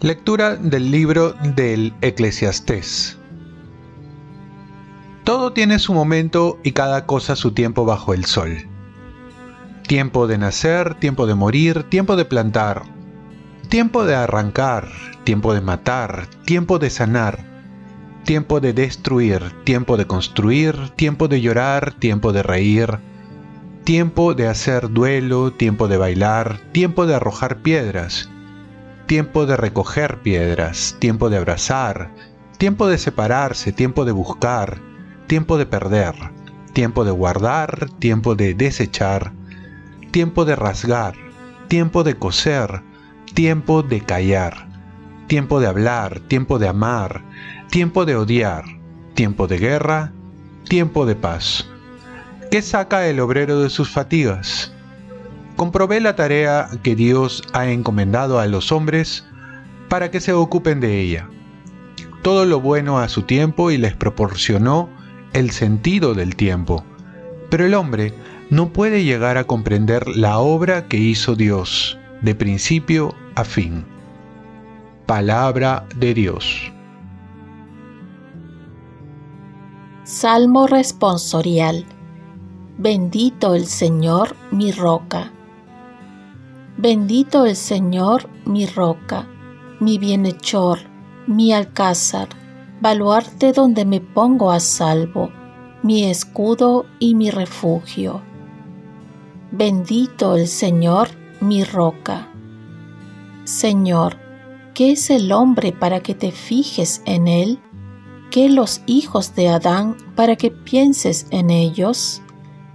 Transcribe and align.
Lectura 0.00 0.54
del 0.54 0.92
libro 0.92 1.32
del 1.56 1.92
Eclesiastés. 2.02 3.18
Todo 5.24 5.52
tiene 5.52 5.80
su 5.80 5.92
momento 5.92 6.60
y 6.62 6.70
cada 6.70 7.04
cosa 7.04 7.34
su 7.34 7.50
tiempo 7.50 7.84
bajo 7.84 8.14
el 8.14 8.24
sol. 8.24 8.64
Tiempo 9.88 10.28
de 10.28 10.38
nacer, 10.38 10.94
tiempo 10.94 11.26
de 11.26 11.34
morir, 11.34 11.82
tiempo 11.82 12.14
de 12.14 12.24
plantar, 12.24 12.84
tiempo 13.68 14.04
de 14.04 14.14
arrancar, 14.14 14.88
tiempo 15.24 15.52
de 15.52 15.62
matar, 15.62 16.28
tiempo 16.44 16.78
de 16.78 16.90
sanar, 16.90 17.57
tiempo 18.28 18.60
de 18.60 18.74
destruir, 18.74 19.54
tiempo 19.64 19.96
de 19.96 20.06
construir, 20.06 20.90
tiempo 20.96 21.28
de 21.28 21.40
llorar, 21.40 21.94
tiempo 21.94 22.34
de 22.34 22.42
reír, 22.42 22.98
tiempo 23.84 24.34
de 24.34 24.48
hacer 24.48 24.90
duelo, 24.90 25.50
tiempo 25.54 25.88
de 25.88 25.96
bailar, 25.96 26.60
tiempo 26.72 27.06
de 27.06 27.14
arrojar 27.14 27.62
piedras, 27.62 28.28
tiempo 29.06 29.46
de 29.46 29.56
recoger 29.56 30.18
piedras, 30.20 30.94
tiempo 30.98 31.30
de 31.30 31.38
abrazar, 31.38 32.10
tiempo 32.58 32.86
de 32.86 32.98
separarse, 32.98 33.72
tiempo 33.72 34.04
de 34.04 34.12
buscar, 34.12 34.78
tiempo 35.26 35.56
de 35.56 35.64
perder, 35.64 36.14
tiempo 36.74 37.06
de 37.06 37.12
guardar, 37.12 37.88
tiempo 37.98 38.34
de 38.34 38.52
desechar, 38.52 39.32
tiempo 40.10 40.44
de 40.44 40.54
rasgar, 40.54 41.14
tiempo 41.68 42.04
de 42.04 42.16
coser, 42.16 42.82
tiempo 43.32 43.82
de 43.82 44.02
callar, 44.02 44.68
tiempo 45.28 45.60
de 45.60 45.66
hablar, 45.66 46.20
tiempo 46.20 46.58
de 46.58 46.68
amar, 46.68 47.22
tiempo 47.70 48.04
de 48.04 48.16
odiar, 48.16 48.64
tiempo 49.14 49.46
de 49.46 49.58
guerra, 49.58 50.12
tiempo 50.68 51.06
de 51.06 51.16
paz. 51.16 51.66
¿Qué 52.50 52.62
saca 52.62 53.06
el 53.08 53.20
obrero 53.20 53.60
de 53.60 53.70
sus 53.70 53.90
fatigas? 53.90 54.72
comprobé 55.58 56.00
la 56.00 56.14
tarea 56.14 56.68
que 56.84 56.94
Dios 56.94 57.42
ha 57.52 57.68
encomendado 57.68 58.38
a 58.38 58.46
los 58.46 58.70
hombres 58.70 59.26
para 59.88 60.08
que 60.12 60.20
se 60.20 60.32
ocupen 60.32 60.78
de 60.78 61.00
ella. 61.00 61.28
Todo 62.22 62.46
lo 62.46 62.60
bueno 62.60 63.00
a 63.00 63.08
su 63.08 63.22
tiempo 63.22 63.72
y 63.72 63.76
les 63.76 63.92
proporcionó 63.92 64.88
el 65.32 65.50
sentido 65.50 66.14
del 66.14 66.36
tiempo. 66.36 66.84
Pero 67.50 67.66
el 67.66 67.74
hombre 67.74 68.14
no 68.50 68.72
puede 68.72 69.02
llegar 69.02 69.36
a 69.36 69.44
comprender 69.44 70.06
la 70.06 70.38
obra 70.38 70.86
que 70.86 70.98
hizo 70.98 71.34
Dios 71.34 71.98
de 72.22 72.36
principio 72.36 73.16
a 73.34 73.42
fin. 73.42 73.84
Palabra 75.06 75.86
de 75.96 76.14
Dios. 76.14 76.72
Salmo 80.10 80.66
responsorial. 80.66 81.84
Bendito 82.78 83.54
el 83.54 83.66
Señor, 83.66 84.36
mi 84.50 84.72
roca 84.72 85.32
Bendito 86.78 87.44
el 87.44 87.54
Señor, 87.54 88.26
mi 88.46 88.64
roca, 88.64 89.28
mi 89.80 89.98
bienhechor, 89.98 90.78
mi 91.26 91.52
alcázar, 91.52 92.30
baluarte 92.80 93.52
donde 93.52 93.84
me 93.84 94.00
pongo 94.00 94.50
a 94.50 94.60
salvo, 94.60 95.30
mi 95.82 96.04
escudo 96.04 96.86
y 96.98 97.14
mi 97.14 97.30
refugio. 97.30 98.22
Bendito 99.52 100.36
el 100.36 100.48
Señor, 100.48 101.08
mi 101.42 101.64
roca. 101.64 102.28
Señor, 103.44 104.16
¿qué 104.72 104.92
es 104.92 105.10
el 105.10 105.32
hombre 105.32 105.72
para 105.72 106.00
que 106.00 106.14
te 106.14 106.32
fijes 106.32 107.02
en 107.04 107.28
él? 107.28 107.60
¿Qué 108.30 108.50
los 108.50 108.82
hijos 108.86 109.34
de 109.34 109.48
Adán 109.48 109.96
para 110.14 110.36
que 110.36 110.50
pienses 110.50 111.26
en 111.30 111.50
ellos? 111.50 112.22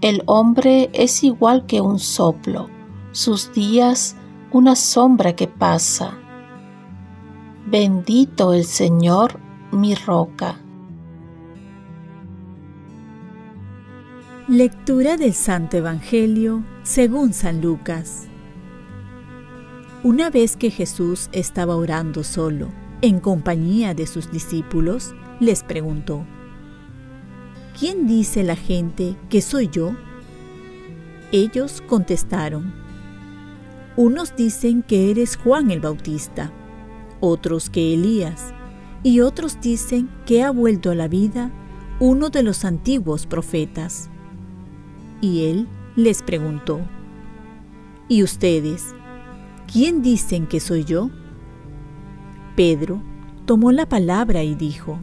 El 0.00 0.22
hombre 0.26 0.90
es 0.94 1.22
igual 1.22 1.66
que 1.66 1.80
un 1.80 1.98
soplo 1.98 2.70
sus 3.12 3.52
días 3.52 4.16
una 4.50 4.74
sombra 4.74 5.36
que 5.36 5.46
pasa. 5.46 6.18
Bendito 7.66 8.52
el 8.52 8.64
Señor, 8.64 9.38
mi 9.70 9.94
roca. 9.94 10.60
Lectura 14.48 15.16
del 15.16 15.32
Santo 15.32 15.76
Evangelio 15.76 16.64
según 16.82 17.32
San 17.32 17.60
Lucas. 17.60 18.28
Una 20.02 20.28
vez 20.28 20.56
que 20.56 20.70
Jesús 20.70 21.28
estaba 21.32 21.76
orando 21.76 22.24
solo, 22.24 22.68
en 23.00 23.20
compañía 23.20 23.94
de 23.94 24.06
sus 24.06 24.30
discípulos, 24.30 25.14
les 25.40 25.62
preguntó, 25.62 26.24
¿Quién 27.78 28.06
dice 28.06 28.44
la 28.44 28.56
gente 28.56 29.16
que 29.28 29.40
soy 29.40 29.68
yo? 29.68 29.96
Ellos 31.32 31.82
contestaron, 31.88 32.72
unos 33.96 34.36
dicen 34.36 34.82
que 34.82 35.10
eres 35.10 35.36
Juan 35.36 35.70
el 35.70 35.80
Bautista, 35.80 36.52
otros 37.20 37.70
que 37.70 37.94
Elías, 37.94 38.54
y 39.02 39.20
otros 39.20 39.60
dicen 39.60 40.08
que 40.26 40.42
ha 40.42 40.50
vuelto 40.50 40.90
a 40.90 40.94
la 40.94 41.08
vida 41.08 41.50
uno 42.00 42.28
de 42.30 42.42
los 42.42 42.64
antiguos 42.64 43.26
profetas. 43.26 44.10
Y 45.20 45.44
él 45.44 45.68
les 45.96 46.22
preguntó, 46.22 46.80
¿Y 48.08 48.22
ustedes? 48.22 48.94
¿Quién 49.72 50.02
dicen 50.02 50.46
que 50.46 50.60
soy 50.60 50.84
yo? 50.84 51.10
Pedro 52.54 53.02
tomó 53.46 53.72
la 53.72 53.88
palabra 53.88 54.42
y 54.42 54.54
dijo, 54.54 54.98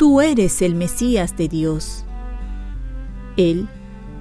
Tú 0.00 0.22
eres 0.22 0.62
el 0.62 0.76
Mesías 0.76 1.36
de 1.36 1.46
Dios. 1.46 2.06
Él 3.36 3.68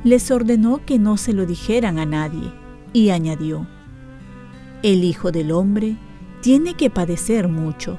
les 0.03 0.29
ordenó 0.29 0.85
que 0.85 0.99
no 0.99 1.15
se 1.15 1.31
lo 1.31 1.45
dijeran 1.45 1.99
a 1.99 2.05
nadie 2.05 2.51
y 2.91 3.11
añadió, 3.11 3.65
El 4.83 5.05
Hijo 5.05 5.31
del 5.31 5.53
Hombre 5.53 5.95
tiene 6.41 6.73
que 6.73 6.89
padecer 6.89 7.47
mucho, 7.47 7.97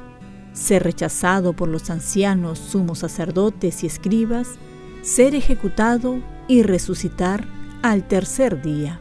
ser 0.53 0.83
rechazado 0.83 1.55
por 1.55 1.71
los 1.71 1.89
ancianos, 1.89 2.59
sumos 2.59 2.99
sacerdotes 2.99 3.83
y 3.83 3.87
escribas, 3.87 4.59
ser 5.01 5.35
ejecutado 5.35 6.19
y 6.49 6.63
resucitar 6.63 7.47
al 7.81 8.07
tercer 8.07 8.61
día. 8.61 9.01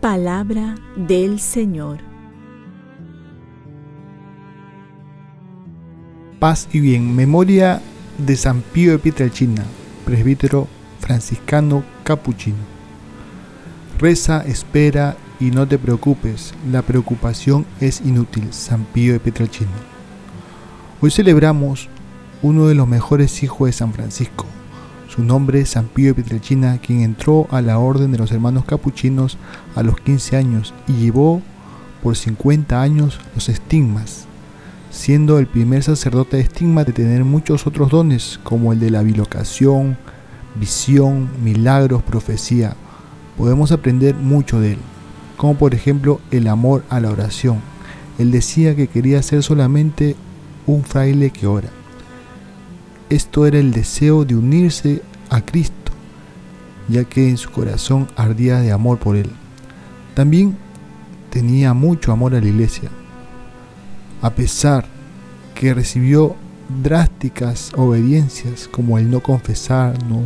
Palabra 0.00 0.76
del 0.96 1.38
Señor. 1.38 2.13
Paz 6.44 6.68
y 6.74 6.80
bien. 6.80 7.16
Memoria 7.16 7.80
de 8.18 8.36
San 8.36 8.60
Pío 8.60 8.92
de 8.92 8.98
Pietrelcina, 8.98 9.64
presbítero 10.04 10.68
franciscano 11.00 11.82
capuchino. 12.02 12.58
Reza, 13.98 14.44
espera 14.46 15.16
y 15.40 15.46
no 15.46 15.66
te 15.66 15.78
preocupes, 15.78 16.52
la 16.70 16.82
preocupación 16.82 17.64
es 17.80 18.02
inútil. 18.02 18.52
San 18.52 18.84
Pío 18.84 19.14
de 19.14 19.20
Pietrelcina. 19.20 19.70
Hoy 21.00 21.10
celebramos 21.10 21.88
uno 22.42 22.66
de 22.66 22.74
los 22.74 22.86
mejores 22.86 23.42
hijos 23.42 23.68
de 23.68 23.72
San 23.72 23.94
Francisco. 23.94 24.44
Su 25.08 25.24
nombre 25.24 25.64
San 25.64 25.86
Pío 25.86 26.08
de 26.08 26.14
Pietrelcina, 26.16 26.76
quien 26.76 27.00
entró 27.00 27.48
a 27.52 27.62
la 27.62 27.78
orden 27.78 28.12
de 28.12 28.18
los 28.18 28.32
hermanos 28.32 28.66
capuchinos 28.66 29.38
a 29.74 29.82
los 29.82 29.98
15 29.98 30.36
años 30.36 30.74
y 30.88 30.92
llevó 30.92 31.40
por 32.02 32.16
50 32.16 32.82
años 32.82 33.18
los 33.34 33.48
estigmas, 33.48 34.28
siendo 34.94 35.40
el 35.40 35.48
primer 35.48 35.82
sacerdote 35.82 36.36
de 36.36 36.44
estigma 36.44 36.84
de 36.84 36.92
tener 36.92 37.24
muchos 37.24 37.66
otros 37.66 37.90
dones 37.90 38.38
como 38.44 38.72
el 38.72 38.78
de 38.78 38.90
la 38.90 39.02
bilocación, 39.02 39.98
visión, 40.54 41.28
milagros, 41.42 42.02
profecía, 42.04 42.76
podemos 43.36 43.72
aprender 43.72 44.14
mucho 44.14 44.60
de 44.60 44.74
él, 44.74 44.78
como 45.36 45.56
por 45.56 45.74
ejemplo 45.74 46.20
el 46.30 46.46
amor 46.46 46.84
a 46.90 47.00
la 47.00 47.10
oración. 47.10 47.58
Él 48.18 48.30
decía 48.30 48.76
que 48.76 48.86
quería 48.86 49.20
ser 49.22 49.42
solamente 49.42 50.14
un 50.64 50.84
fraile 50.84 51.30
que 51.30 51.48
ora. 51.48 51.70
Esto 53.10 53.46
era 53.46 53.58
el 53.58 53.72
deseo 53.72 54.24
de 54.24 54.36
unirse 54.36 55.02
a 55.28 55.40
Cristo, 55.40 55.90
ya 56.88 57.02
que 57.02 57.28
en 57.28 57.36
su 57.36 57.50
corazón 57.50 58.06
ardía 58.14 58.60
de 58.60 58.70
amor 58.70 58.98
por 58.98 59.16
Él. 59.16 59.30
También 60.14 60.56
tenía 61.30 61.74
mucho 61.74 62.12
amor 62.12 62.36
a 62.36 62.40
la 62.40 62.46
iglesia, 62.46 62.90
a 64.24 64.30
pesar 64.30 64.86
que 65.54 65.74
recibió 65.74 66.34
drásticas 66.82 67.72
obediencias 67.76 68.68
como 68.68 68.96
el 68.96 69.10
no 69.10 69.20
confesar, 69.20 70.02
no, 70.04 70.22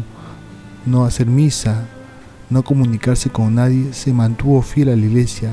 no 0.86 1.04
hacer 1.04 1.26
misa, 1.26 1.84
no 2.48 2.62
comunicarse 2.62 3.28
con 3.28 3.56
nadie, 3.56 3.92
se 3.92 4.12
mantuvo 4.12 4.62
fiel 4.62 4.90
a 4.90 4.94
la 4.94 5.04
iglesia 5.04 5.50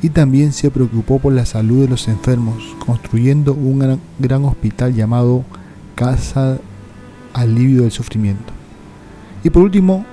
y 0.00 0.08
también 0.08 0.54
se 0.54 0.70
preocupó 0.70 1.18
por 1.18 1.34
la 1.34 1.44
salud 1.44 1.82
de 1.82 1.88
los 1.88 2.08
enfermos, 2.08 2.64
construyendo 2.78 3.52
un 3.52 4.00
gran, 4.18 4.44
hospital 4.46 4.94
llamado 4.94 5.44
Casa 5.96 6.56
Alivio 7.34 7.82
del 7.82 7.92
Sufrimiento. 7.92 8.54
Y 9.42 9.50
por 9.50 9.64
último, 9.64 10.06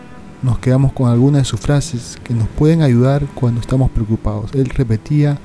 nos 0.43 0.59
quedamos 0.59 0.91
con 0.91 1.09
algunas 1.09 1.43
de 1.43 1.45
sus 1.45 1.61
frases 1.61 2.19
que 2.25 2.33
nos 2.33 2.49
pueden 2.49 2.81
ayudar 2.81 3.25
cuando 3.35 3.61
estamos 3.61 3.89
preocupados. 3.89 4.51
Él 4.53 4.65
repetía, 4.69 5.39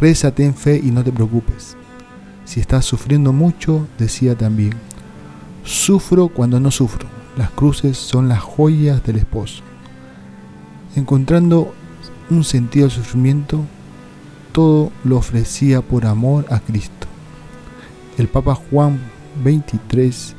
reza, 0.00 0.30
ten 0.30 0.54
fe 0.54 0.80
y 0.82 0.90
no 0.90 1.04
te 1.04 1.12
preocupes. 1.12 1.76
Si 2.46 2.58
estás 2.58 2.86
sufriendo 2.86 3.32
mucho, 3.32 3.86
decía 3.98 4.34
también, 4.34 4.72
sufro 5.62 6.28
cuando 6.28 6.58
no 6.58 6.70
sufro. 6.70 7.06
Las 7.36 7.50
cruces 7.50 7.98
son 7.98 8.28
las 8.28 8.40
joyas 8.40 9.04
del 9.04 9.16
esposo. 9.16 9.62
Encontrando 10.96 11.72
un 12.30 12.44
sentido 12.44 12.86
al 12.86 12.90
sufrimiento, 12.90 13.64
todo 14.52 14.90
lo 15.04 15.18
ofrecía 15.18 15.82
por 15.82 16.06
amor 16.06 16.46
a 16.50 16.60
Cristo. 16.60 17.06
El 18.18 18.26
Papa 18.26 18.54
Juan 18.54 18.98
23 19.44 20.34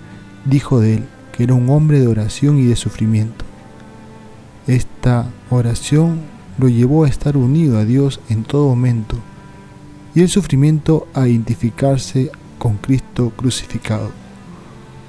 dijo 0.46 0.80
de 0.80 0.96
él 0.96 1.06
que 1.31 1.44
era 1.44 1.54
un 1.54 1.69
hombre 1.69 2.00
de 2.00 2.08
oración 2.08 2.58
y 2.58 2.66
de 2.66 2.75
sufrimiento. 2.75 3.46
Esta 4.68 5.28
oración 5.50 6.19
lo 6.58 6.68
llevó 6.68 7.06
a 7.06 7.08
estar 7.08 7.38
unido 7.38 7.78
a 7.78 7.86
Dios 7.86 8.19
en 8.30 8.44
todo 8.44 8.68
momento 8.68 9.18
y 10.13 10.22
el 10.22 10.30
sufrimiento 10.30 11.08
a 11.13 11.28
identificarse 11.28 12.31
con 12.58 12.78
Cristo 12.78 13.31
crucificado. 13.36 14.12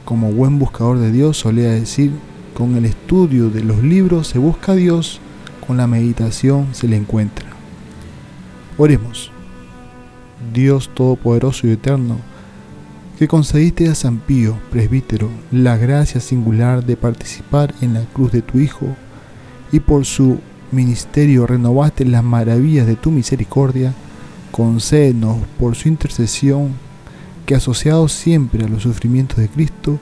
Como 0.04 0.32
buen 0.32 0.58
buscador 0.58 0.98
de 0.98 1.12
Dios 1.12 1.38
solía 1.38 1.70
decir, 1.70 2.12
con 2.54 2.76
el 2.76 2.84
estudio 2.84 3.50
de 3.50 3.64
los 3.64 3.82
libros 3.82 4.28
se 4.28 4.38
busca 4.38 4.72
a 4.72 4.76
Dios, 4.76 5.20
con 5.66 5.76
la 5.76 5.86
meditación 5.86 6.68
se 6.72 6.88
le 6.88 6.96
encuentra. 6.96 7.46
Oremos. 8.78 9.30
Dios 10.52 10.90
Todopoderoso 10.94 11.66
y 11.66 11.70
Eterno, 11.70 12.18
que 13.18 13.28
concediste 13.28 13.88
a 13.88 13.94
San 13.94 14.18
Pío, 14.18 14.58
presbítero, 14.70 15.30
la 15.50 15.76
gracia 15.76 16.20
singular 16.20 16.84
de 16.84 16.96
participar 16.96 17.74
en 17.80 17.94
la 17.94 18.04
cruz 18.06 18.32
de 18.32 18.42
tu 18.42 18.58
Hijo, 18.58 18.86
y 19.70 19.80
por 19.80 20.04
su 20.04 20.40
ministerio 20.72 21.46
renovaste 21.46 22.04
las 22.04 22.24
maravillas 22.24 22.86
de 22.86 22.96
tu 22.96 23.10
misericordia, 23.10 23.94
concédenos 24.52 25.38
por 25.58 25.74
su 25.74 25.88
intercesión 25.88 26.74
que 27.46 27.56
asociados 27.56 28.12
siempre 28.12 28.64
a 28.64 28.68
los 28.68 28.84
sufrimientos 28.84 29.38
de 29.38 29.48
Cristo, 29.48 29.98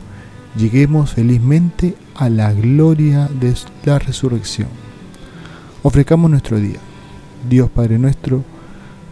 lleguemos 0.56 1.14
felizmente 1.14 1.94
a 2.14 2.28
la 2.28 2.52
gloria 2.52 3.28
de 3.40 3.54
la 3.84 3.98
resurrección. 3.98 4.68
Ofrezcamos 5.82 6.30
nuestro 6.30 6.58
día. 6.58 6.78
Dios 7.48 7.70
Padre 7.70 7.98
nuestro, 7.98 8.44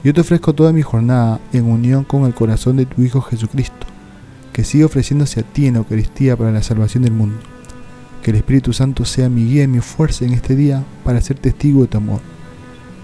yo 0.04 0.12
te 0.12 0.20
ofrezco 0.20 0.52
toda 0.52 0.72
mi 0.72 0.82
jornada 0.82 1.40
en 1.52 1.64
unión 1.64 2.04
con 2.04 2.24
el 2.24 2.34
corazón 2.34 2.76
de 2.76 2.84
tu 2.84 3.02
Hijo 3.02 3.22
Jesucristo, 3.22 3.86
que 4.52 4.64
sigue 4.64 4.84
ofreciéndose 4.84 5.40
a 5.40 5.44
ti 5.44 5.66
en 5.66 5.76
Eucaristía 5.76 6.36
para 6.36 6.52
la 6.52 6.62
salvación 6.62 7.04
del 7.04 7.12
mundo. 7.12 7.38
Que 8.22 8.32
el 8.32 8.36
Espíritu 8.36 8.72
Santo 8.72 9.04
sea 9.04 9.28
mi 9.28 9.46
guía 9.46 9.62
y 9.62 9.68
mi 9.68 9.80
fuerza 9.80 10.24
en 10.24 10.34
este 10.34 10.56
día 10.56 10.84
para 11.04 11.20
ser 11.20 11.38
testigo 11.38 11.82
de 11.82 11.88
tu 11.88 11.96
amor. 11.96 12.20